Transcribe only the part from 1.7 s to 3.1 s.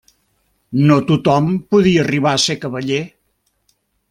podia arribar a ser cavaller.